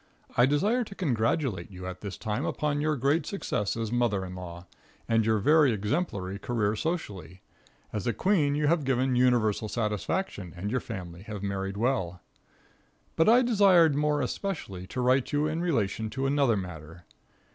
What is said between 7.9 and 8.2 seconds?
As a